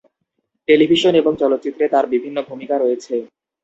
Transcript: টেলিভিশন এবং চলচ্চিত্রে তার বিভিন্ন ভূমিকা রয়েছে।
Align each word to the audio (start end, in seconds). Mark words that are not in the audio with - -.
টেলিভিশন 0.67 1.13
এবং 1.15 1.33
চলচ্চিত্রে 1.41 1.85
তার 1.93 2.05
বিভিন্ন 2.13 2.37
ভূমিকা 2.49 2.75
রয়েছে। 2.77 3.15